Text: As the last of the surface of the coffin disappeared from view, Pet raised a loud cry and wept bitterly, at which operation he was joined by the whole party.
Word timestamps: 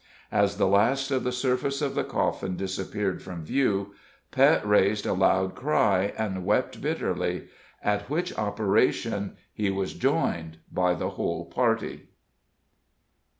As 0.31 0.57
the 0.57 0.65
last 0.65 1.11
of 1.11 1.23
the 1.23 1.31
surface 1.31 1.79
of 1.79 1.93
the 1.93 2.03
coffin 2.03 2.57
disappeared 2.57 3.21
from 3.21 3.43
view, 3.45 3.93
Pet 4.31 4.67
raised 4.67 5.05
a 5.05 5.13
loud 5.13 5.53
cry 5.53 6.11
and 6.17 6.43
wept 6.43 6.81
bitterly, 6.81 7.49
at 7.83 8.09
which 8.09 8.35
operation 8.35 9.37
he 9.53 9.69
was 9.69 9.93
joined 9.93 10.57
by 10.71 10.95
the 10.95 11.11
whole 11.11 11.45
party. 11.45 12.07